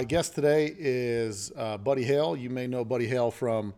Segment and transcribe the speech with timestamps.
[0.00, 2.34] My guest today is uh, Buddy Hale.
[2.34, 3.74] You may know Buddy Hale from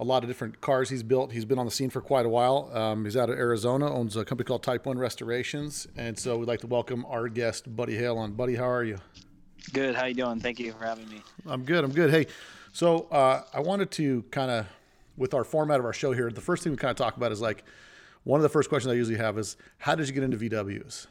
[0.00, 1.30] a lot of different cars he's built.
[1.30, 2.68] He's been on the scene for quite a while.
[2.76, 6.48] Um, he's out of Arizona, owns a company called Type One Restorations, and so we'd
[6.48, 8.32] like to welcome our guest Buddy Hale on.
[8.32, 8.98] Buddy, how are you?
[9.72, 9.94] Good.
[9.94, 10.40] How you doing?
[10.40, 11.22] Thank you for having me.
[11.46, 11.84] I'm good.
[11.84, 12.10] I'm good.
[12.10, 12.26] Hey,
[12.72, 14.66] so uh, I wanted to kind of,
[15.16, 17.30] with our format of our show here, the first thing we kind of talk about
[17.30, 17.62] is like
[18.24, 21.06] one of the first questions I usually have is how did you get into VWs?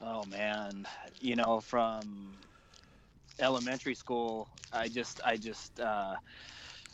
[0.00, 0.88] Oh man,
[1.20, 2.34] you know from
[3.38, 6.16] elementary school, I just I just uh,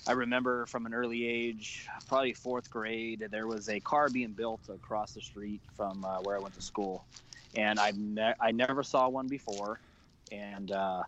[0.07, 4.69] I remember from an early age, probably fourth grade, there was a car being built
[4.69, 7.07] across the street from uh, where I went to school,
[7.55, 9.81] and I ne- I never saw one before,
[10.31, 11.05] and uh,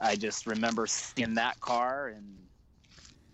[0.00, 2.48] I just remember seeing that car and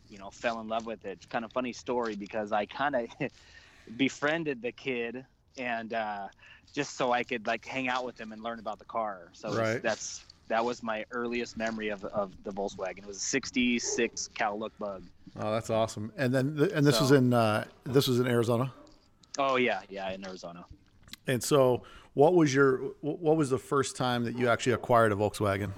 [0.08, 1.28] you know fell in love with it.
[1.28, 3.08] Kind of funny story because I kind of
[3.96, 6.28] befriended the kid and uh,
[6.72, 9.30] just so I could like hang out with him and learn about the car.
[9.34, 9.82] So Right.
[9.82, 12.98] that's that was my earliest memory of, of the Volkswagen.
[12.98, 15.02] It was a '66 Cal Look Bug.
[15.40, 16.12] Oh, that's awesome.
[16.18, 18.70] And then th- and this was in uh, this was in Arizona.
[19.38, 20.66] Oh yeah, yeah, in Arizona.
[21.26, 25.14] And so, what was your what was the first time that you actually acquired a
[25.14, 25.70] Volkswagen?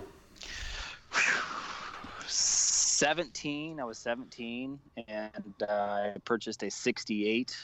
[2.27, 3.78] 17.
[3.78, 7.56] I was 17, and uh, I purchased a '68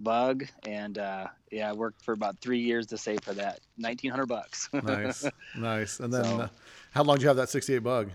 [0.00, 3.60] Bug, and uh, yeah, I worked for about three years to save for that.
[3.78, 4.68] 1,900 bucks.
[4.82, 5.24] Nice,
[5.56, 6.00] nice.
[6.00, 6.48] And then, So- uh,
[6.92, 8.10] how long did you have that '68 Bug?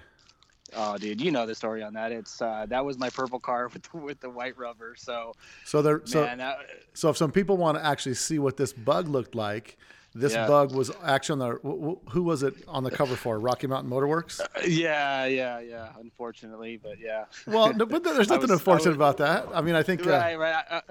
[0.73, 2.11] Oh, dude, you know the story on that.
[2.11, 4.95] It's uh, that was my purple car with the, with the white rubber.
[4.97, 5.33] So,
[5.65, 6.57] So there, so man, that,
[6.93, 9.77] so if some people want to actually see what this bug looked like,
[10.15, 10.47] this Yeah.
[10.47, 13.37] bug was actually on the wh- wh- who was it on the cover for?
[13.39, 14.39] Rocky Mountain Motorworks.
[14.65, 15.89] yeah, yeah, yeah.
[15.99, 17.25] Unfortunately, but yeah.
[17.47, 19.47] Well, no, but there's nothing was- unfortunate was- about that.
[19.53, 20.05] I mean, I think.
[20.07, 20.63] Uh, right, right.
[20.71, 20.81] I,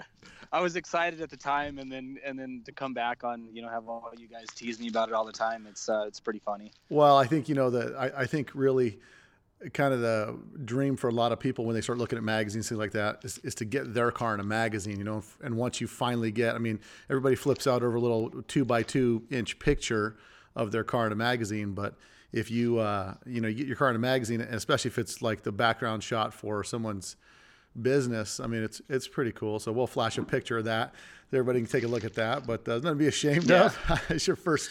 [0.53, 3.63] I, was excited at the time, and then and then to come back on, you
[3.63, 5.67] know, have all you guys tease me about it all the time.
[5.69, 6.73] It's uh, it's pretty funny.
[6.89, 8.99] Well, I think you know that I, I think really
[9.75, 12.71] kind of the dream for a lot of people when they start looking at magazines
[12.71, 15.55] things like that is, is to get their car in a magazine you know and
[15.55, 19.23] once you finally get i mean everybody flips out over a little two by two
[19.29, 20.17] inch picture
[20.57, 21.95] of their car in a magazine but
[22.33, 25.21] if you uh, you know you get your car in a magazine especially if it's
[25.21, 27.17] like the background shot for someone's
[27.81, 30.95] business i mean it's it's pretty cool so we'll flash a picture of that
[31.33, 33.67] everybody can take a look at that but uh, nothing to be ashamed Yeah.
[33.67, 34.71] of it's your first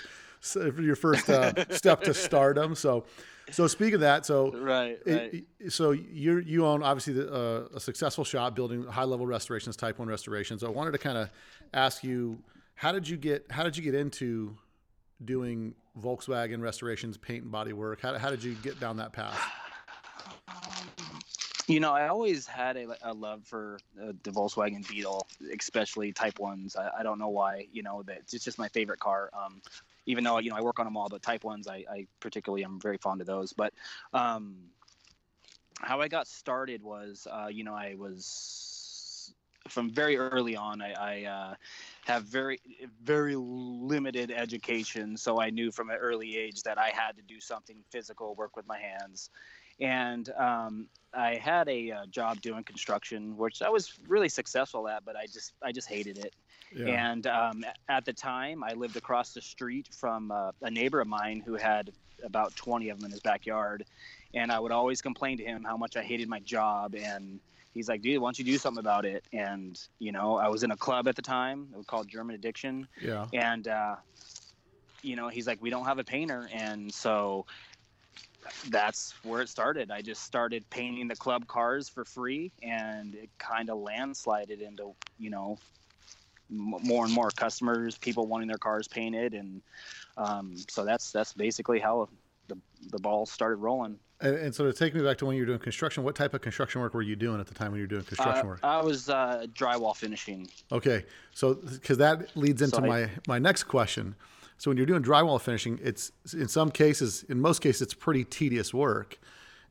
[0.79, 3.05] your first uh, step to stardom so
[3.51, 5.45] so speaking of that so Right, right.
[5.59, 9.75] it- so you you own obviously the, uh, a successful shop building high level restorations,
[9.75, 10.63] type one restorations.
[10.63, 11.29] I wanted to kind of
[11.73, 12.38] ask you,
[12.75, 14.55] how did you get how did you get into
[15.25, 17.99] doing Volkswagen restorations, paint and body work?
[18.01, 19.38] How, how did you get down that path?
[21.69, 26.40] You know, I always had a, a love for uh, the Volkswagen Beetle, especially Type
[26.40, 26.75] Ones.
[26.75, 27.68] I, I don't know why.
[27.72, 29.30] You know, that it's just my favorite car.
[29.40, 29.62] Um,
[30.07, 32.63] even though you know I work on them all, but Type Ones, I, I particularly
[32.63, 33.53] am very fond of those.
[33.53, 33.72] But
[34.13, 34.56] um,
[35.80, 39.31] how I got started was, uh, you know, I was
[39.68, 40.81] from very early on.
[40.81, 41.53] I, I uh,
[42.06, 42.59] have very
[43.03, 47.40] very limited education, so I knew from an early age that I had to do
[47.40, 49.30] something physical, work with my hands,
[49.79, 55.06] and um, I had a uh, job doing construction, which I was really successful at,
[55.06, 56.34] but I just I just hated it.
[56.72, 57.12] Yeah.
[57.12, 61.07] And um, at the time, I lived across the street from uh, a neighbor of
[61.07, 61.91] mine who had
[62.23, 63.85] about 20 of them in his backyard.
[64.34, 66.95] And I would always complain to him how much I hated my job.
[66.95, 67.39] And
[67.73, 69.23] he's like, dude, why don't you do something about it?
[69.34, 71.69] And, you know, I was in a club at the time.
[71.73, 72.88] It was called German Addiction.
[73.01, 73.25] yeah.
[73.34, 73.95] And, uh,
[75.01, 76.50] you know, he's like, we don't have a painter.
[76.53, 77.45] And so
[78.69, 79.91] that's where it started.
[79.91, 84.94] I just started painting the club cars for free, and it kind of landslided into,
[85.18, 85.57] you know,
[86.50, 89.62] more and more customers, people wanting their cars painted, and
[90.18, 92.09] um, so that's that's basically how
[92.47, 92.57] the
[92.91, 94.00] the ball started rolling.
[94.21, 96.33] And, and so to take me back to when you were doing construction, what type
[96.33, 98.50] of construction work were you doing at the time when you were doing construction Uh,
[98.50, 98.59] work?
[98.63, 100.50] I was uh, drywall finishing.
[100.71, 104.15] Okay, so because that leads into So I- my my next question.
[104.59, 108.25] So when you're doing drywall finishing, it's in some cases, in most cases, it's pretty
[108.25, 109.17] tedious work,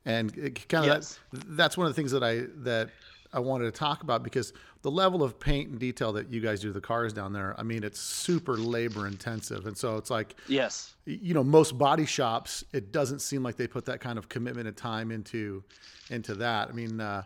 [0.04, 1.18] and it kind of Yes.
[1.32, 2.88] that, that's one of the things that I that
[3.32, 6.60] I wanted to talk about because the level of paint and detail that you guys
[6.60, 10.34] do the cars down there, I mean, it's super labor intensive, and so it's like
[10.48, 10.94] Yes.
[11.04, 14.66] you know most body shops it doesn't seem like they put that kind of commitment
[14.68, 15.62] and time into
[16.08, 16.70] into that.
[16.70, 17.24] I mean uh,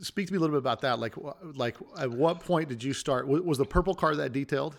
[0.00, 0.98] speak to me a little bit about that.
[0.98, 1.14] Like
[1.54, 4.74] like at what point did you start was the purple car that detailed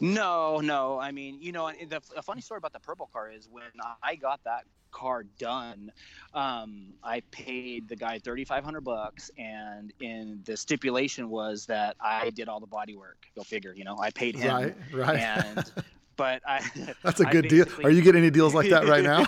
[0.00, 0.98] No, no.
[0.98, 3.64] I mean, you know, the, the funny story about the purple car is when
[4.02, 5.92] I got that car done,
[6.32, 11.96] um, I paid the guy thirty five hundred bucks, and in the stipulation was that
[12.00, 13.26] I did all the body work.
[13.36, 13.74] Go figure.
[13.74, 15.72] You know, I paid him, right right and
[16.16, 16.62] but I.
[17.02, 17.66] That's a good deal.
[17.84, 19.26] Are you getting any deals like that right now?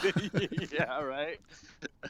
[0.73, 1.41] yeah, right.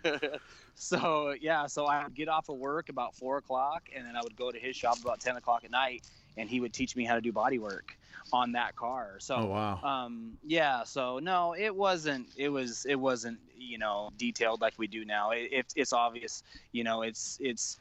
[0.74, 4.20] so yeah, so I would get off of work about four o'clock, and then I
[4.22, 6.06] would go to his shop about ten o'clock at night,
[6.38, 7.96] and he would teach me how to do body work
[8.32, 9.16] on that car.
[9.18, 9.80] So Oh wow.
[9.82, 14.86] um yeah so no it wasn't it was it wasn't you know detailed like we
[14.86, 16.42] do now it, it, it's obvious
[16.72, 17.78] you know it's it's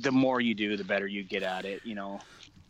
[0.00, 2.20] the more you do the better you get at it you know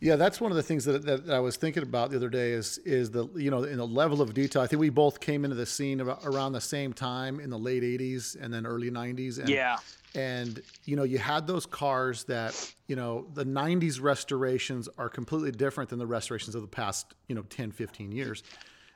[0.01, 2.51] Yeah, that's one of the things that, that I was thinking about the other day
[2.51, 4.61] is is the you know in the level of detail.
[4.61, 7.57] I think we both came into the scene about, around the same time in the
[7.57, 9.39] late '80s and then early '90s.
[9.39, 9.77] And, yeah
[10.15, 15.51] and you know you had those cars that you know the 90s restorations are completely
[15.51, 18.43] different than the restorations of the past you know 10 15 years.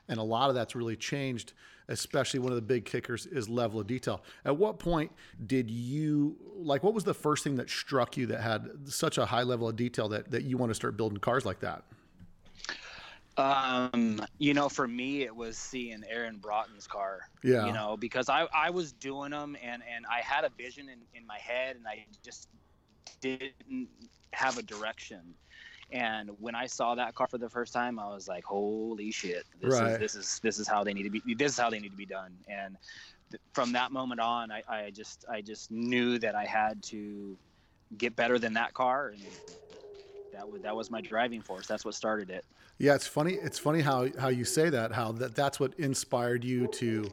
[0.08, 1.52] And a lot of that's really changed
[1.90, 4.22] especially one of the big kickers is level of detail.
[4.44, 5.10] At what point
[5.46, 9.26] did you like what was the first thing that struck you that had such a
[9.26, 11.84] high level of detail that, that you want to start building cars like that
[13.36, 17.20] Um, you know, for me, it was seeing Aaron Broughton's car.
[17.42, 17.66] Yeah.
[17.66, 21.00] You know, because I, I was doing them and, and I had a vision in,
[21.14, 22.48] in my head and I just
[23.20, 23.88] didn't
[24.32, 25.34] have a direction.
[25.92, 29.44] And when I saw that car for the first time, I was like, "Holy shit!
[29.60, 29.90] This Right.
[29.90, 31.34] is this is this is how they need to be.
[31.34, 32.76] This is how they need to be done." And
[33.32, 37.36] th- from that moment on, I, I just I just knew that I had to
[37.96, 39.20] get better than that car, and
[40.32, 41.66] that was that was my driving force.
[41.66, 42.44] That's what started it.
[42.78, 43.34] Yeah, it's funny.
[43.34, 44.92] It's funny how how you say that.
[44.92, 47.10] How that that's what inspired you to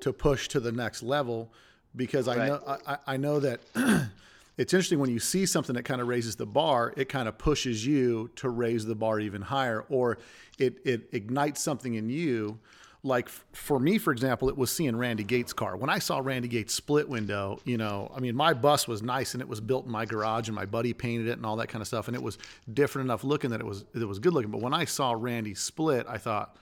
[0.00, 1.50] to push to the next level.
[1.96, 2.46] Because I Right.
[2.48, 3.60] know I, I- I know that
[4.56, 6.92] it's interesting when you see something that kind of raises the bar.
[6.96, 10.18] It kind of pushes you to raise the bar even higher, or
[10.58, 12.58] it it ignites something in you.
[13.02, 15.76] Like for me, for example, it was seeing Randy Gates' car.
[15.76, 19.32] When I saw Randy Gates' split window, you know, I mean, my bus was nice
[19.32, 21.68] and it was built in my garage, and my buddy painted it and all that
[21.68, 22.36] kind of stuff, and it was
[22.72, 24.50] different enough looking that it was it was good looking.
[24.50, 26.56] But when I saw Randy split, I thought,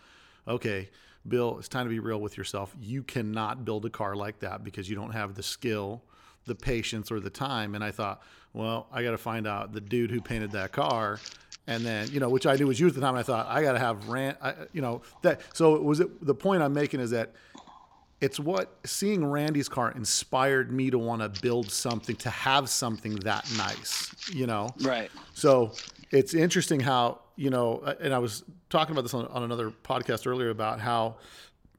[0.47, 0.91] okay,
[1.27, 2.75] Bill, it's time to be real with yourself.
[2.81, 6.03] You cannot build a car like that because you don't have the skill,
[6.47, 7.75] the patience, or the time.
[7.75, 11.19] And I thought, well, I got to find out the dude who painted that car.
[11.69, 13.15] And then, you know, which I knew was you at the time.
[13.15, 15.43] I thought I got to have rant, I, you know, that.
[15.53, 17.35] So it was it, the point I'm making is that
[18.23, 23.17] it's what seeing Randy's car inspired me to want to build something, to have something
[23.17, 24.71] that nice, you know?
[24.81, 25.11] Right.
[25.35, 25.73] So
[26.11, 30.27] it's interesting how, you know, and I was talking about this on, on another podcast
[30.27, 31.17] earlier about how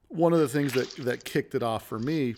[0.08, 2.36] one of the things that, that kicked it off for me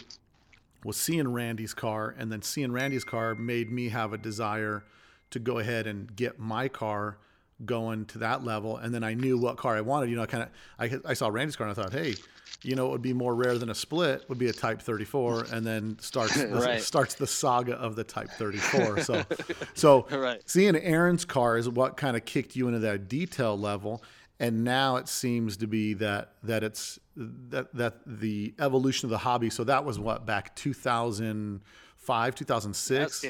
[0.86, 4.83] was seeing Randy's car, and then seeing Randy's car made me have a desire
[5.30, 7.18] to go ahead and get my car
[7.65, 8.77] going to that level.
[8.77, 10.09] And then I knew what car I wanted.
[10.09, 10.49] You know, I kind of,
[10.79, 12.15] I, I saw Randy's car and I thought, hey,
[12.63, 15.45] you know, it would be more rare than a split would be a Type 34,
[15.51, 16.81] and then starts the, Right.
[16.81, 19.01] starts the saga of the Type 34.
[19.01, 19.23] So,
[19.73, 20.41] so Right.
[20.45, 24.03] seeing Aaron's car is what kind of kicked you into that detail level
[24.39, 29.19] and now it seems to be that that it's that that the evolution of the
[29.19, 33.25] hobby so that was what back 2005 2006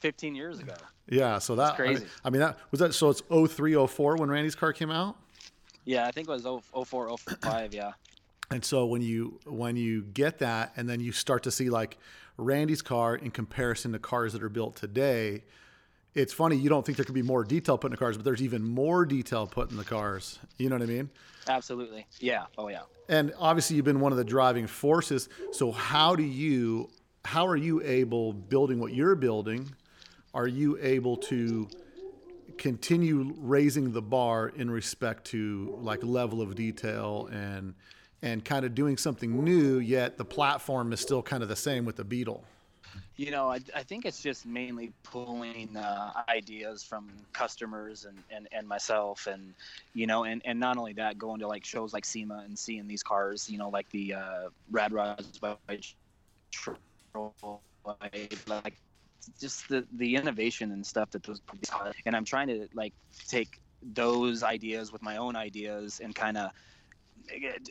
[0.00, 0.74] 15 years ago.
[1.10, 4.30] Yeah so that I mean- I mean, that was that so it's 03 04 when
[4.30, 5.16] Randy's car came out
[5.84, 7.92] Yeah, I think it was 0- 04, 05, yeah.
[8.50, 11.98] And so when you when you get that, and then you start to see like
[12.36, 15.44] Randy's car in comparison to cars that are built today,
[16.14, 16.56] it's funny.
[16.56, 18.64] You don't think there could be more detail put in the cars, but there's even
[18.64, 20.40] more detail put in the cars.
[20.58, 21.10] You know what I mean?
[21.48, 22.06] Absolutely.
[22.18, 22.46] Yeah.
[22.58, 22.82] Oh, yeah.
[23.08, 25.28] And obviously, you've been one of the driving forces.
[25.52, 26.90] So how do you
[27.24, 29.70] how are you able building what you're building?
[30.34, 31.68] Are you able to
[32.58, 37.74] continue raising the bar in respect to like level of detail and
[38.22, 41.84] and kind of doing something new yet the platform is still kind of the same
[41.84, 42.44] with the beetle?
[43.16, 48.48] You know, I, I think it's just mainly pulling uh, ideas from customers and, and,
[48.50, 49.54] and myself, and
[49.94, 52.88] you know, and, and not only that, going to like shows like SEMA and seeing
[52.88, 55.56] these cars, you know, like the uh, Rad Rods by
[58.46, 58.76] like
[59.40, 61.40] just the the innovation and stuff that those
[62.06, 62.94] and I'm trying to like
[63.28, 66.50] take those ideas with my own ideas and kind of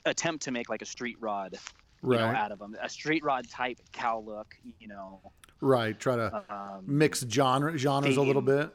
[0.06, 1.58] attempt to make like a street rod
[2.02, 2.76] you know, out of them.
[2.82, 5.20] A street rod type Cal Look, you know.
[5.62, 8.74] right try to Um, mix genre genres a little bit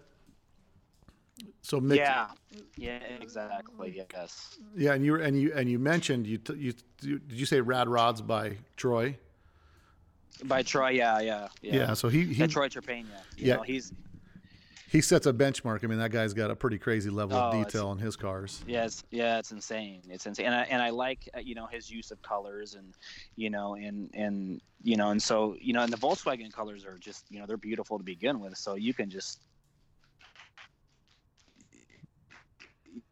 [1.62, 2.28] so mix, yeah,
[2.76, 4.04] yeah, exactly.
[4.12, 4.58] Yes.
[4.76, 7.60] yeah and you and you and you mentioned you t- you you- did you say
[7.60, 9.16] rad rods by troy
[10.44, 11.74] By Troy, yeah, yeah, yeah.
[11.76, 13.06] yeah, so he he, Yeah, Troy Trepanier.
[13.36, 13.56] You Yeah.
[13.56, 13.92] know, he's
[14.88, 17.60] he sets a benchmark i mean that guy's got a pretty crazy level of Oh,
[17.60, 20.02] it's- detail on his cars yeah, it's, yeah, it's insane.
[20.08, 22.94] It's insane, and I, and I like uh, you know his use of colors and
[23.36, 26.98] you know and and you know and so you know and the Volkswagen colors are
[26.98, 28.56] just you know they're beautiful to begin with.
[28.56, 29.40] So you can just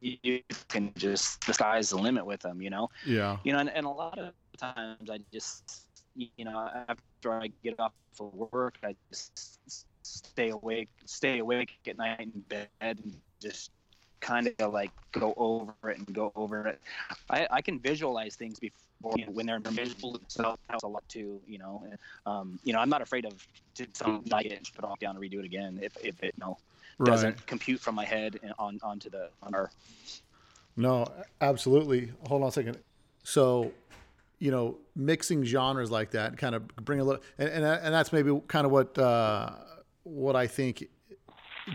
[0.01, 2.61] you can just the sky's the limit with them.
[2.63, 2.89] You know.
[3.07, 3.39] Yeah.
[3.45, 7.79] You know, and, and a lot of times I just you know after I get
[7.79, 13.71] off of work, I just stay awake, stay awake at night in bed and just
[14.21, 16.81] kind of like go over it and go over it.
[17.31, 21.07] I, I can visualize things before you know, when they're visual itself helps a lot
[21.09, 21.41] too.
[21.47, 21.85] You know,
[22.27, 23.35] um, you know, I'm not afraid of
[23.75, 26.45] to some and put it off down and redo it again if, if it you
[26.45, 26.59] know
[27.05, 27.47] doesn't Right.
[27.47, 29.71] compute from my head and on onto the on our
[30.77, 32.13] No, absolutely.
[32.29, 32.79] Hold on a second.
[33.25, 33.73] So,
[34.43, 38.13] you know, mixing genres like that, kind of bring a little, and and, and that's
[38.13, 39.51] maybe kind of what uh,
[40.03, 40.89] what I think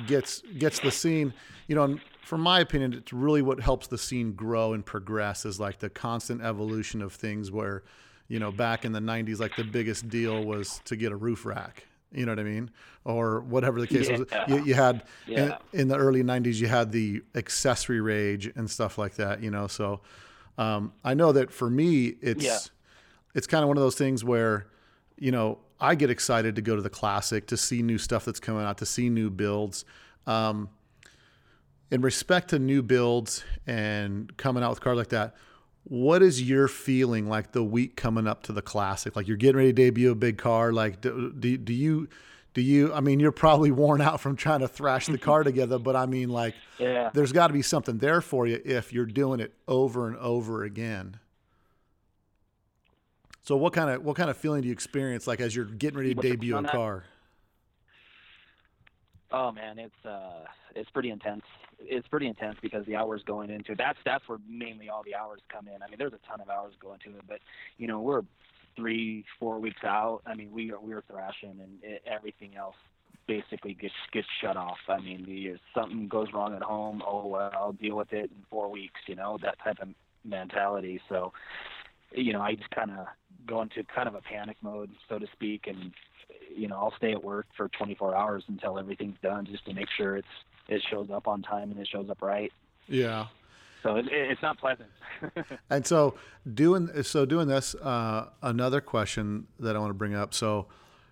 [0.05, 1.33] gets gets the scene.
[1.67, 5.45] You know, and from my opinion, it's really what helps the scene grow and progress
[5.45, 7.51] is like the constant evolution of things.
[7.51, 7.83] Where,
[8.27, 11.45] you know, back in the '90s, like the biggest deal was to get a roof
[11.45, 11.86] rack.
[12.12, 12.69] You know what I mean,
[13.05, 14.25] or whatever the case was.
[14.50, 15.57] You, you had Yeah.
[15.71, 19.41] in, in the early '90s, you had the accessory rage and stuff like that.
[19.41, 20.01] You know, so
[20.57, 22.57] um, I know that for me, it's Yeah.
[23.35, 24.67] it's kind of one of those things where,
[25.17, 28.39] you know, I get excited to go to the classic to see new stuff that's
[28.39, 29.85] coming out, to see new builds.
[30.25, 30.69] Um,
[31.91, 35.35] in respect to new builds and coming out with cars like that,
[35.83, 39.15] what is your feeling like the week coming up to the classic?
[39.15, 40.73] Like you're getting ready to debut a big car.
[40.73, 42.09] Like do, do, do you
[42.57, 42.91] do you?
[42.91, 46.07] I mean, you're probably worn out from trying to thrash the car together, but I
[46.07, 49.53] mean, like yeah there's got to be something there for you if you're doing it
[49.67, 51.19] over and over again.
[53.43, 55.99] So what kind of what kind of feeling do you experience like as you're getting
[55.99, 57.03] ready to debut a car?
[59.31, 60.45] Oh man, it's uh,
[60.75, 61.43] it's pretty intense.
[61.79, 63.77] It's pretty intense because the hours going into it.
[63.77, 65.83] That's that's where mainly all the hours come in.
[65.83, 67.37] I mean, there's a ton of hours going to it, but
[67.77, 68.23] you know, we're
[68.77, 70.22] three, four weeks out.
[70.25, 72.75] I mean, we are we're thrashing, and it, everything else
[73.27, 74.77] basically gets gets shut off.
[74.88, 78.46] I mean, the, something goes wrong at home, oh well, I'll deal with it in
[78.50, 79.01] four weeks.
[79.07, 79.89] You know, that type of
[80.24, 81.01] mentality.
[81.10, 81.34] So,
[82.13, 83.07] you know, I just kind of
[83.46, 85.91] go into kind of a panic mode, so to speak, and
[86.55, 89.89] you know, I'll stay at work for 24 hours until everything's done, just to make
[89.96, 90.27] sure it's
[90.69, 92.51] it shows up on time and it shows up right.
[92.88, 93.27] Yeah.
[93.84, 94.89] So it, it's not pleasant.
[95.69, 96.15] And so
[96.51, 100.34] doing so doing this, uh, another question that I want to bring up.
[100.34, 100.67] So,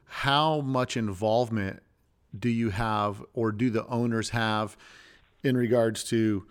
[0.05, 1.81] how much involvement
[2.37, 4.77] do you have, or do the owners have,
[5.43, 6.45] in regards to,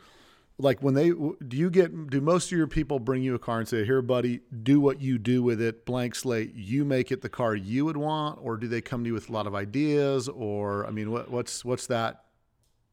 [0.59, 3.59] like when they do you get do most of your people bring you a car
[3.59, 6.55] and say, "Here, buddy, do what you do with it, blank slate.
[6.55, 9.29] You make it the car you would want," or do they come to you with
[9.29, 12.25] a lot of ideas, or I mean, what what's what's that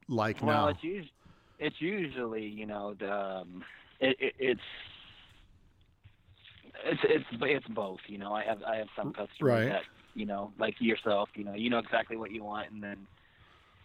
[0.07, 0.67] like well, now?
[0.69, 1.11] it's usually
[1.61, 3.63] it's usually you know the um,
[3.99, 4.61] it, it, it's.
[6.85, 8.33] It's it's it's both, you know.
[8.33, 9.67] I have I have some customers Right.
[9.67, 9.81] that
[10.13, 13.07] you know, like yourself, you know, you know exactly what you want, and then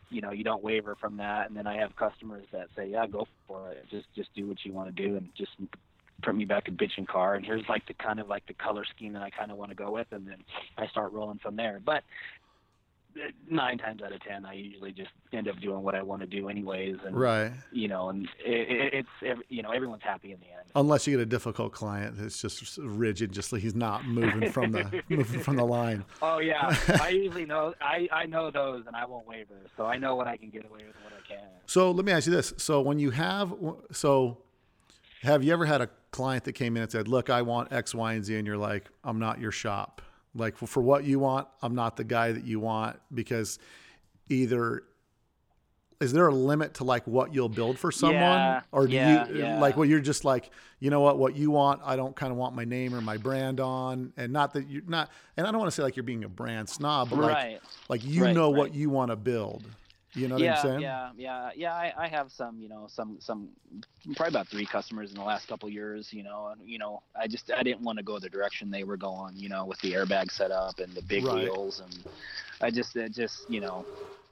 [0.08, 1.48] you know you don't waver from that.
[1.48, 4.58] And then I have customers that say, yeah, go for it, just just do what
[4.64, 5.52] you want to do, and just
[6.22, 7.34] put me back a bitching car.
[7.34, 9.70] And here's like the kind of like the color scheme that I kind of want
[9.70, 10.38] to go with, and then
[10.78, 11.80] I start rolling from there.
[11.84, 12.02] But
[13.48, 16.26] nine times out of ten, I usually just end up doing what I want to
[16.26, 17.52] do anyways, and right.
[17.72, 20.66] you know, and it, it, it's you know everyone's happy in the end.
[20.74, 24.72] Unless you get a difficult client that's just rigid, just like he's not moving from
[24.72, 26.04] the moving from the line.
[26.22, 29.98] Oh yeah, I usually know I I know those, and I won't waver, so I
[29.98, 31.48] know what I can get away with and what I can.
[31.66, 33.54] So let me ask you this: so when you have,
[33.92, 34.38] so
[35.22, 37.94] have you ever had a client that came in and said, "Look, I want X,
[37.94, 40.02] Y, and Z," and you're like, "I'm not your shop.
[40.36, 43.58] Like for, what you want, I'm not the guy that you want because
[44.28, 44.82] either."
[45.98, 49.28] Is there a limit to like what you'll build for someone, Yeah, or do yeah,
[49.28, 49.58] you yeah.
[49.58, 52.36] like well you're just like, you know what, what you want, I don't kind of
[52.36, 55.58] want my name or my brand on, and not that you're not, and I don't
[55.58, 57.60] want to say like you're being a brand snob, but like right.
[57.88, 59.64] like you Right, know what you want to build.
[60.16, 60.80] You know what yeah, I'm saying?
[60.80, 61.74] yeah, yeah, yeah.
[61.74, 63.50] I, I have some, you know, some, some,
[64.16, 67.28] probably about three customers in the last couple years, you know, and you know, I
[67.28, 69.92] just, I didn't want to go the direction they were going, you know, with the
[69.92, 71.52] airbag setup and the big Right.
[71.52, 72.04] wheels, and
[72.60, 73.86] I just, it just, you know,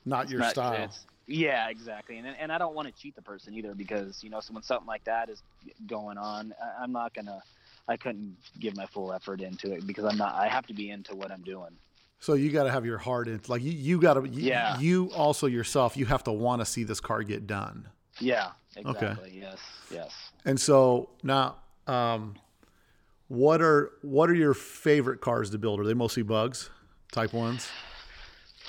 [0.04, 0.94] Not your not- style.
[1.26, 4.40] yeah, exactly, and and I don't want to cheat the person either because you know,
[4.40, 5.42] so when something like that is
[5.86, 7.42] going on, I, I'm not gonna,
[7.88, 10.90] I couldn't give my full effort into it because I'm not, I have to be
[10.90, 11.78] into what I'm doing.
[12.20, 13.40] So you got to have your heart in.
[13.48, 14.26] Like you, you got to.
[14.28, 14.78] You, Yeah.
[14.78, 17.88] You also yourself, you have to want to see this car get done.
[18.20, 19.38] Yeah, exactly.
[19.40, 19.58] Yes,
[19.90, 20.12] yes.
[20.44, 21.56] And so now,
[21.86, 22.36] um,
[23.28, 25.80] what are what are your favorite cars to build?
[25.80, 26.70] Are they mostly bugs,
[27.12, 27.68] type ones?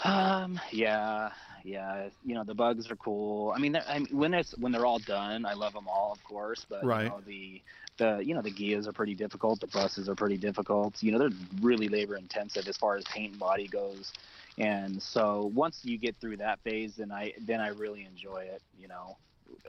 [0.03, 1.29] Um, yeah,
[1.63, 2.09] yeah.
[2.25, 3.53] You know, the bugs are cool.
[3.55, 6.23] I mean, I mean, when it's when they're all done, I love them all, of
[6.23, 6.65] course.
[6.67, 7.03] But Right.
[7.03, 7.61] you know, the
[7.97, 9.59] the you know the Ghias are pretty difficult.
[9.59, 11.01] The buses are pretty difficult.
[11.01, 14.11] You know, they're really labor intensive as far as paint and body goes.
[14.57, 18.61] And so once you get through that phase, then I then I really enjoy it.
[18.79, 19.17] You know,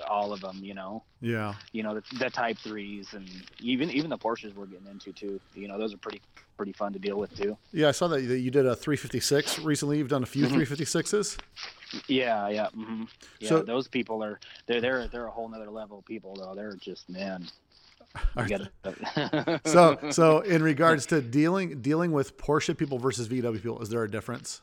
[0.09, 0.59] all of them.
[0.63, 1.55] You know, Yeah.
[1.73, 3.29] you know the, the Type threes and
[3.61, 5.41] even even the Porsches we're getting into too.
[5.55, 6.21] You know, those are pretty
[6.57, 7.57] pretty fun to deal with too.
[7.73, 9.99] Yeah, I saw that you did a 356 recently.
[9.99, 10.53] You've done a few Mhm.
[10.67, 11.37] 356s.
[12.09, 13.05] Yeah, yeah, hmm
[13.41, 13.49] yeah.
[13.51, 16.55] So- those people are they're they're they're a whole nother level of people though.
[16.55, 17.47] They're just man.
[18.37, 23.63] Are You gotta, so so in regards to dealing dealing with Porsche people versus VW
[23.63, 24.63] people, is there a difference?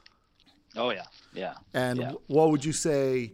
[0.75, 1.53] oh yeah, yeah.
[1.73, 2.11] And Yeah.
[2.27, 3.33] what would you say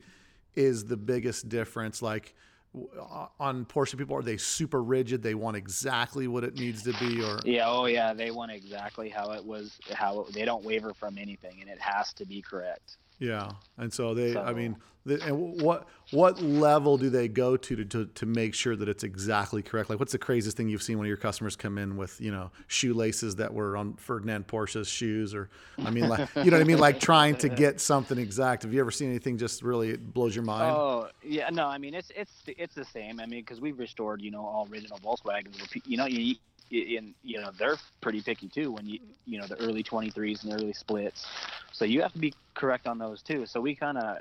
[0.55, 2.01] is the biggest difference?
[2.01, 2.35] Like
[2.75, 5.23] uh, on Porsche people, are they super rigid?
[5.23, 9.09] They want exactly what it needs to be, or Yeah, oh yeah, they want exactly
[9.09, 9.79] how it was.
[9.93, 12.97] How they don't waver from anything, and it has to be correct.
[13.19, 13.51] Yeah.
[13.77, 17.85] And so they, I mean, the, and what what level do they go to, to
[17.85, 19.89] to to make sure that it's exactly correct?
[19.89, 22.51] Like, what's the craziest thing you've seen when your customers come in with you know
[22.67, 26.65] shoelaces that were on Ferdinand Porsche's shoes, or I mean, like you know what I
[26.65, 28.63] mean, like trying to get something exact.
[28.63, 30.75] Have you ever seen anything just really blows your mind?
[30.75, 33.19] Oh yeah, no, I mean it's it's it's the same.
[33.19, 35.81] I mean because we've restored you know all original Volkswagens.
[35.85, 36.35] You know you
[36.71, 40.53] in you know they're pretty picky too when you you know the early 23s and
[40.53, 41.25] early splits.
[41.71, 43.45] So you have to be correct on those too.
[43.45, 44.17] So we kind of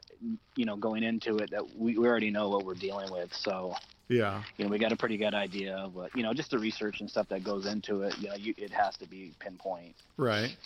[0.57, 3.35] you know going into it that we, we already know what we're dealing with.
[3.35, 3.75] So
[4.09, 4.43] yeah.
[4.57, 7.01] you know we got a pretty good idea of what you know just the research
[7.01, 8.19] and stuff that goes into it.
[8.19, 9.95] You know you, it has to be pinpoint.
[10.17, 10.57] Right.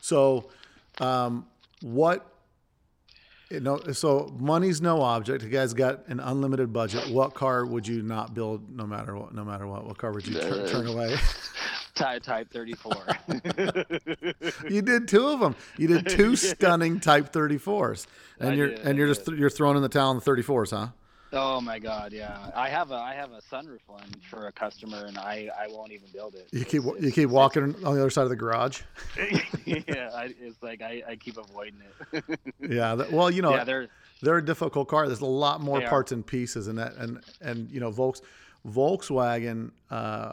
[0.00, 0.46] So,
[1.00, 1.46] um,
[1.82, 2.26] what?
[3.50, 5.42] You know, so money's no object.
[5.42, 7.08] You guys got an unlimited budget.
[7.08, 9.34] What car would you not build, no matter what?
[9.34, 11.16] No matter what, what car would you tur- Uh, turn away?
[11.94, 12.94] Type type 34.
[14.70, 15.56] you did two of them.
[15.78, 18.06] You did two stunning Type 34s,
[18.38, 19.36] and I you're did, and you're just did.
[19.38, 20.88] you're throwing in the towel on the 34s, huh?
[21.32, 22.50] Oh my God, yeah.
[22.56, 25.92] I have a I have a sunroof one for a customer, and I I won't
[25.92, 26.48] even build it.
[26.52, 28.80] You It's- keep you keep walking on the other side of the garage.
[29.66, 31.80] yeah, I, it's like I, I keep avoiding
[32.12, 32.24] it.
[32.60, 32.94] Yeah.
[32.94, 33.88] That, well, you know, yeah, they're
[34.22, 35.06] they're a difficult car.
[35.06, 35.90] There's a lot more They are.
[35.90, 38.22] parts and pieces, and that and and you know, Volks,
[38.66, 40.32] Volkswagen, uh,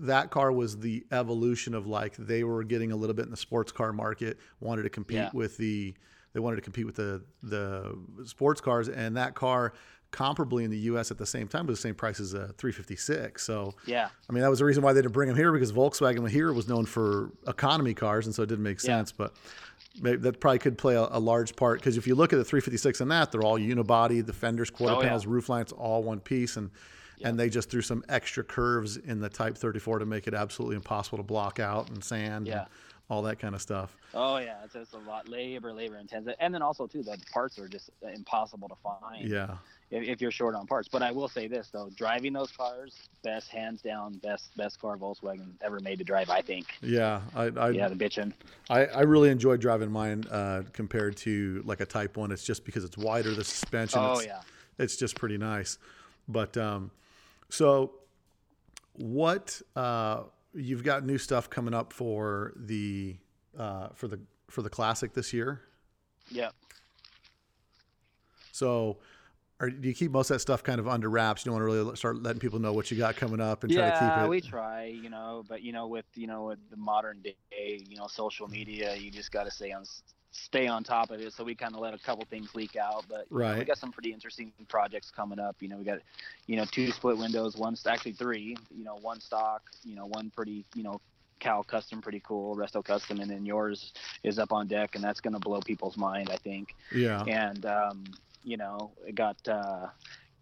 [0.00, 3.36] that car was the evolution of like they were getting a little bit in the
[3.36, 5.30] sports car market, wanted to compete Yeah.
[5.34, 5.94] with the
[6.32, 9.72] they wanted to compete with the the sports cars, and that car
[10.12, 11.10] comparably in the U.S.
[11.10, 13.42] at the same time was the same price as a 356.
[13.42, 15.72] So yeah, I mean, that was the reason why they didn't bring them here because
[15.72, 18.86] Volkswagen here was known for economy cars, and so it didn't make Yeah.
[18.98, 19.12] sense.
[19.12, 19.34] But
[20.00, 22.44] maybe that probably could play a, a large part because if you look at the
[22.44, 25.04] 356 and that, they're all unibody, the fenders, quarter Oh, yeah.
[25.06, 26.70] panels, roof lines, all one piece, and
[27.24, 30.74] and they just threw some extra curves in the Type 34 to make it absolutely
[30.74, 32.62] impossible to block out and sand, Yeah.
[32.62, 32.66] and
[33.12, 33.94] all that kind of stuff.
[34.14, 37.58] oh yeah, it's just a lot labor labor intensive, and then also too the parts
[37.58, 39.56] are just impossible to find Yeah,
[39.90, 40.88] if, if you're short on parts.
[40.88, 44.96] But I will say this though, driving those cars, best hands down, best best car
[44.96, 46.30] Volkswagen ever made to drive.
[46.30, 46.68] I think.
[46.80, 47.20] yeah.
[47.36, 48.32] I I, Yeah, the bitchin'.
[48.70, 52.32] I, I really enjoyed driving mine uh, compared to like a Type One.
[52.32, 54.00] It's just because it's wider, the suspension.
[54.02, 54.40] Oh it's, yeah.
[54.78, 55.76] it's just pretty nice.
[56.26, 56.90] But um,
[57.50, 57.92] so
[58.94, 60.22] what uh,
[60.54, 63.16] you've got new stuff coming up for the
[63.58, 65.62] uh, for the for the classic this year.
[66.30, 66.50] Yeah.
[68.52, 68.98] So
[69.60, 71.44] are, do you keep most of that stuff kind of under wraps?
[71.44, 73.72] You don't want to really start letting people know what you got coming up and
[73.72, 74.28] try to keep yeah, it.
[74.28, 77.36] we try, you know, but you know, with you know, with the modern day,
[77.88, 79.84] you know, social media, you just got to stay on
[80.32, 81.32] stay on top of it.
[81.32, 83.78] So we kind of let a couple things leak out, but you know, we got
[83.78, 85.56] some pretty interesting projects coming up.
[85.60, 86.00] You know, we got
[86.46, 88.56] you know two split windows, one actually three.
[88.76, 91.00] You know, one stock, you know, one pretty, you know.
[91.40, 92.54] Cal custom, pretty cool.
[92.54, 93.92] Resto custom, and then yours
[94.22, 97.24] is up on deck, and that's going to blow people's mind, I think yeah.
[97.24, 98.04] and um,
[98.44, 99.88] you know, it got uh,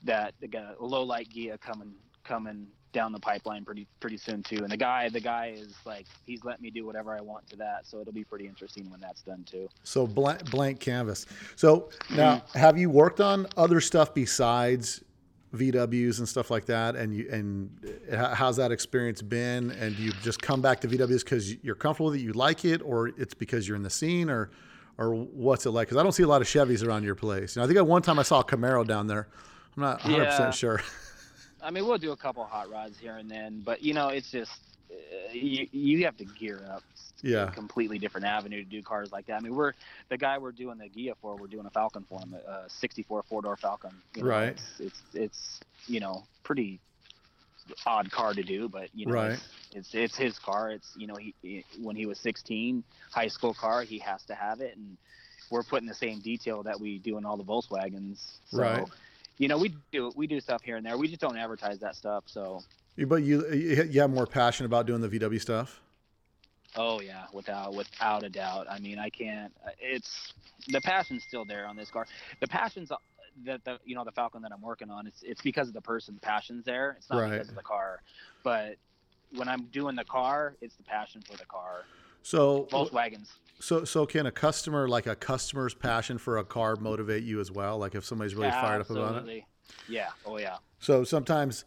[0.05, 4.59] that got a low light Ghia coming coming down the pipeline pretty pretty soon too.
[4.59, 7.57] And the guy the guy is like he's let me do whatever I want to
[7.57, 9.69] that, so it'll be pretty interesting when that's done too.
[9.85, 11.27] So blank, blank canvas.
[11.57, 12.59] So now, mm-hmm.
[12.59, 15.03] have you worked on other stuff besides
[15.55, 16.97] VWs and stuff like that?
[16.97, 17.71] And you and
[18.13, 19.71] uh, how's that experience been?
[19.73, 22.65] And do you just come back to VWs because you're comfortable with it, you like
[22.65, 24.51] it, or it's because you're in the scene, or
[24.99, 25.89] or what's it like?
[25.89, 27.57] Because I don't see a lot of Chevys around your place.
[27.57, 29.29] You know, I think at one time I saw a Camaro down there.
[29.77, 30.31] I'm not 100 Yeah.
[30.31, 30.83] percent sure.
[31.63, 34.31] I mean, we'll do a couple hot rods here and then, but you know, it's
[34.31, 34.51] just
[34.91, 36.83] uh, you you have to gear up.
[37.23, 37.49] Yeah.
[37.49, 39.35] A completely different avenue to do cars like that.
[39.35, 39.73] I mean, we're
[40.09, 41.37] the guy we're doing the Ghia for.
[41.37, 43.91] We're doing a Falcon for him, a 64 four door Falcon.
[44.17, 44.49] You know, Right.
[44.49, 46.81] It's, it's it's you know pretty
[47.87, 49.33] odd car to do, but you know, Right.
[49.33, 49.43] it's,
[49.73, 50.71] it's it's his car.
[50.71, 54.35] It's you know he, he when he was 16, high school car, he has to
[54.35, 54.97] have it, and
[55.51, 58.19] we're putting the same detail that we do in all the Volkswagens.
[58.51, 58.87] So, Right.
[59.41, 60.99] You know, we do we do stuff here and there.
[60.99, 62.25] We just don't advertise that stuff.
[62.27, 62.61] So,
[63.09, 65.81] But you you have more passion about doing the VW stuff.
[66.77, 68.67] oh yeah, without without a doubt.
[68.71, 69.51] I mean, I can't.
[69.81, 70.35] It's
[70.69, 72.07] the passion's still there on this car.
[72.41, 72.97] The passion's uh,
[73.47, 75.81] that the you know the Falcon that I'm working on, it's it's because of the
[75.81, 76.97] person, the passion's there.
[76.99, 77.33] It's not Right.
[77.33, 78.03] because of the car.
[78.45, 78.77] But
[79.35, 81.85] when I'm doing the car, it's the passion for the car.
[82.23, 83.29] So Volkswagens.
[83.61, 87.51] so so can a customer like a customer's passion for a car motivate you as
[87.51, 87.79] well?
[87.79, 89.05] Like if somebody's really fired up about it.
[89.17, 89.47] Absolutely.
[89.89, 90.09] Yeah.
[90.27, 90.57] Oh yeah.
[90.79, 91.65] So sometimes,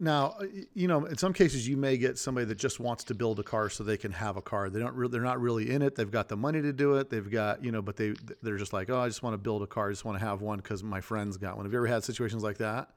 [0.00, 0.36] now
[0.74, 3.42] you know, in some cases you may get somebody that just wants to build a
[3.42, 4.68] car so they can have a car.
[4.70, 4.94] They don't.
[4.94, 5.94] Re- they're not really in it.
[5.94, 7.10] They've got the money to do it.
[7.10, 9.62] They've got you know, but they they're just like, oh, I just want to build
[9.62, 9.88] a car.
[9.88, 11.64] I just want to have one because my friends got one.
[11.64, 12.90] Have you ever had situations like that?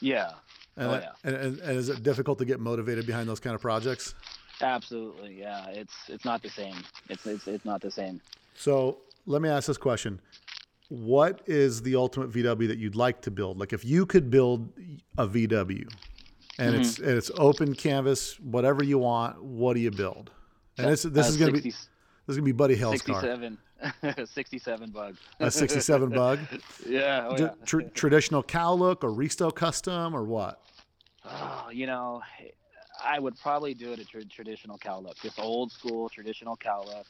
[0.00, 0.30] Yeah.
[0.76, 1.10] And, Oh, that- yeah.
[1.24, 4.14] and, and, and is it difficult to get motivated behind those kind of projects?
[4.62, 5.38] Absolutely.
[5.40, 5.66] Yeah.
[5.68, 6.76] It's it's not the same.
[7.08, 8.20] It's it's it's not the same.
[8.54, 10.20] So let me ask this question.
[10.88, 13.58] What is the ultimate VW that you'd like to build?
[13.58, 14.68] Like if you could build
[15.18, 15.88] a VW
[16.58, 17.08] and it's Mm-hmm.
[17.08, 20.30] and it's open canvas, whatever you want, what do you build?
[20.78, 21.76] And this this Uh, is gonna be this
[22.28, 23.20] is gonna be Buddy Hale's car.
[23.20, 23.58] 67
[24.26, 25.16] 67 bug.
[25.38, 26.38] A '67 Bug,
[26.86, 27.28] yeah.
[27.30, 27.48] Oh, yeah.
[27.64, 30.60] tr- traditional Cal Look or resto custom or what?
[31.24, 32.20] Oh, you know,
[33.04, 36.84] I would probably do it a tra- traditional Cal Look, just old school traditional Cal
[36.86, 37.06] Look.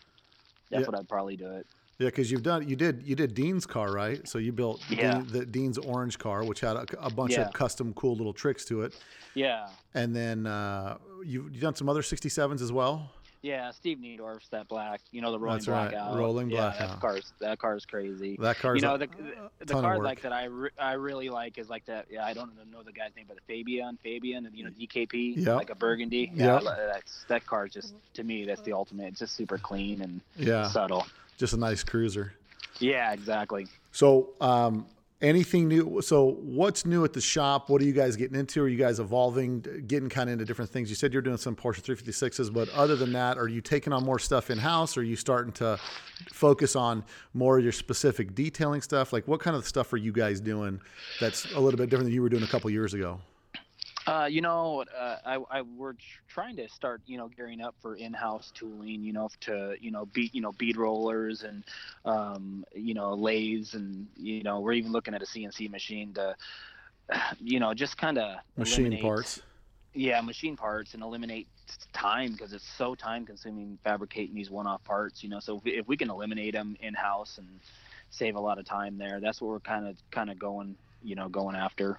[0.70, 0.86] That's Yeah.
[0.86, 1.66] what I'd probably do it.
[1.98, 4.26] Yeah, because you've done you did you did Dean's car right?
[4.26, 5.18] So you built Yeah.
[5.18, 7.42] Dean, the Dean's orange car, which had a, a bunch Yeah.
[7.42, 8.94] of custom cool little tricks to it,
[9.34, 13.10] Yeah, and then uh, you've, you've done some other '67s as well.
[13.42, 13.70] Yeah.
[13.70, 16.16] Steve Niedorf's that black, you know, the rolling That's right, blackout.
[16.16, 16.88] rolling yeah, blackout.
[16.90, 18.36] That car's that car's crazy.
[18.40, 19.08] That car's you know the
[19.64, 22.06] the of car like that I re- I really like is like that.
[22.10, 25.36] Yeah, I don't know the guy's name, but the Fabian, Fabian, and you know DKP,
[25.38, 25.56] Yep.
[25.56, 26.30] like a Burgundy.
[26.34, 29.08] Yeah, that's that car just to me that's the ultimate.
[29.08, 31.06] It's just super clean and Yeah, subtle.
[31.38, 32.34] just a nice cruiser.
[32.78, 33.66] Yeah, exactly.
[33.92, 34.86] So, um,
[35.20, 36.00] anything new?
[36.02, 37.68] So, what's new at the shop?
[37.68, 38.62] What are you guys getting into?
[38.62, 40.88] Are you guys evolving, getting kind of into different things?
[40.88, 44.04] You said you're doing some Porsche 356s, but other than that, are you taking on
[44.04, 44.96] more stuff in house?
[44.96, 45.78] Are you starting to
[46.32, 47.04] focus on
[47.34, 49.12] more of your specific detailing stuff?
[49.12, 50.80] Like, what kind of stuff are you guys doing
[51.20, 53.20] that's a little bit different than you were doing a couple years ago?
[54.06, 55.94] Uh, you know, uh, I, I we're
[56.28, 60.06] trying to start, you know, gearing up for in-house tooling, you know, to you know
[60.06, 61.64] beat you know bead rollers and
[62.04, 66.34] um, you know lathes and you know we're even looking at a CNC machine to
[67.40, 69.42] you know just kind of Machine parts.
[69.92, 71.48] Yeah, machine parts and eliminate
[71.92, 75.22] time because it's so time-consuming fabricating these one-off parts.
[75.22, 77.48] You know, so if we, if we can eliminate them in-house and
[78.10, 81.16] save a lot of time there, that's what we're kind of kind of going you
[81.16, 81.98] know going after.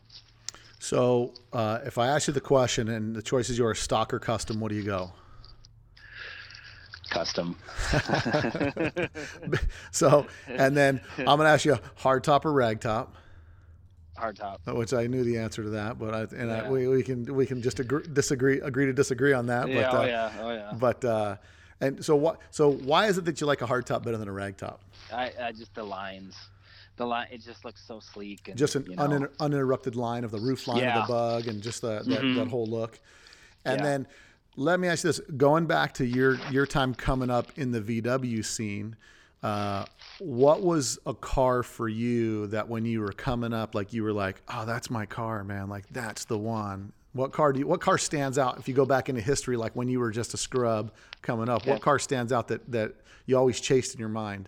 [0.81, 4.17] So, uh, if I ask you the question and the choice is yours, stock or
[4.17, 5.13] custom, what do you go?
[7.11, 7.55] Custom.
[9.91, 13.15] So, and then I'm going to ask you hard top or rag top.
[14.17, 14.61] Hard top.
[14.65, 17.45] which I knew the answer to that, but I, and I, we, we can we
[17.45, 19.67] can just agree, disagree agree to disagree on that.
[19.67, 20.73] Yeah, but, oh uh, yeah, oh yeah.
[20.79, 21.35] But uh,
[21.79, 22.39] and so what?
[22.49, 24.81] So why is it that you like a hard top better than a rag top?
[25.13, 26.35] I, I just the lines,
[27.01, 27.27] the line.
[27.31, 30.39] It just looks so sleek and Just an you know, uninter- uninterrupted line of the
[30.39, 32.35] roof line of the bug and just the, that Mhm.
[32.35, 32.99] that whole look.
[33.65, 33.85] And Yeah.
[33.85, 34.07] then
[34.55, 37.81] let me ask you this: going back to your your time coming up in the
[37.81, 38.95] VW scene.
[39.43, 39.85] Uh,
[40.19, 44.13] what was a car for you that when you were coming up, like you were
[44.13, 45.67] like, "Oh, that's my car, man!
[45.67, 47.65] Like that's the one." What car do you?
[47.67, 50.35] What car stands out if you go back into history, like when you were just
[50.35, 50.91] a scrub
[51.23, 51.65] coming up?
[51.65, 51.73] Yeah.
[51.73, 52.93] What car stands out that that
[53.25, 54.47] you always chased in your mind?